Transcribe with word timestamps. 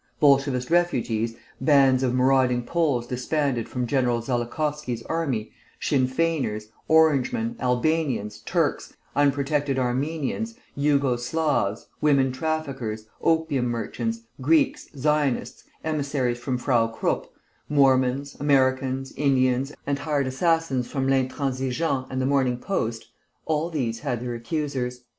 Bolshevist 0.19 0.71
refugees, 0.71 1.35
bands 1.61 2.01
of 2.01 2.11
marauding 2.11 2.63
Poles 2.65 3.05
disbanded 3.05 3.69
from 3.69 3.85
General 3.85 4.19
Zeligowski's 4.19 5.03
army, 5.03 5.51
Sinn 5.79 6.07
Feiners, 6.07 6.69
Orangemen, 6.89 7.55
Albanians, 7.59 8.39
Turks, 8.39 8.95
unprotected 9.15 9.77
Armenians, 9.77 10.55
Jugo 10.75 11.17
Slavs, 11.17 11.85
women 12.01 12.31
traffickers, 12.31 13.05
opium 13.21 13.67
merchants, 13.67 14.21
Greeks, 14.41 14.87
Zionists, 14.95 15.65
emissaries 15.83 16.39
from 16.39 16.57
Frau 16.57 16.87
Krupp, 16.87 17.31
Mormons, 17.69 18.35
Americans, 18.39 19.11
Indians, 19.11 19.71
and 19.85 19.99
hired 19.99 20.25
assassins 20.25 20.87
from 20.89 21.07
l'Intransigeant 21.07 22.07
and 22.09 22.19
the 22.19 22.25
Morning 22.25 22.57
Post 22.57 23.09
all 23.45 23.69
these 23.69 23.99
had 23.99 24.21
their 24.21 24.33
accusers. 24.33 25.01